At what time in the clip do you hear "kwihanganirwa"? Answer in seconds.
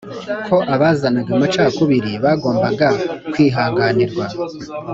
3.31-4.25